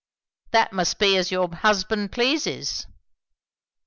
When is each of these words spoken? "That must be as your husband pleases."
"That 0.49 0.73
must 0.73 0.97
be 0.97 1.15
as 1.15 1.29
your 1.31 1.47
husband 1.53 2.11
pleases." 2.11 2.87